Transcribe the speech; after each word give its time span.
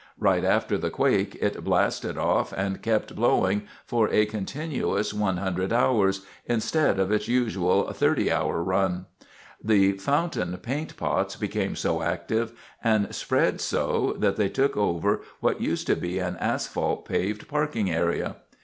Right 0.17 0.43
after 0.43 0.79
the 0.79 0.89
quake 0.89 1.35
it 1.39 1.63
blasted 1.63 2.17
off 2.17 2.51
and 2.53 2.81
kept 2.81 3.15
blowing 3.15 3.67
for 3.85 4.09
a 4.11 4.25
continuous 4.25 5.13
100 5.13 5.71
hours, 5.71 6.25
instead 6.47 6.99
of 6.99 7.11
its 7.11 7.27
usual 7.27 7.83
30 7.93 8.31
hour 8.31 8.63
run. 8.63 9.05
The 9.63 9.91
Fountain 9.99 10.57
Paint 10.57 10.97
Pots 10.97 11.35
became 11.35 11.75
so 11.75 12.01
active, 12.01 12.53
and 12.83 13.13
spread 13.13 13.61
so, 13.61 14.15
that 14.17 14.37
they 14.37 14.49
took 14.49 14.75
over 14.75 15.21
what 15.39 15.61
used 15.61 15.85
to 15.85 15.95
be 15.95 16.17
an 16.17 16.35
asphalt 16.37 17.05
paved 17.07 17.47
parking 17.47 17.91
area. 17.91 18.37